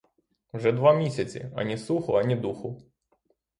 Вже 0.53 0.71
два 0.71 0.93
місяці— 0.93 1.51
ані 1.55 1.77
слуху, 1.77 2.13
ані 2.17 2.35
духу. 2.35 2.81